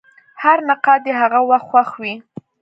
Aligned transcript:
هر 0.43 0.57
نقاد 0.69 1.01
یې 1.09 1.13
هغه 1.21 1.39
وخت 1.49 1.65
خوښ 1.69 1.89
وي. 2.01 2.13